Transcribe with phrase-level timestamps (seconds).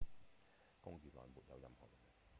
[0.81, 1.95] 公寓內沒有任何人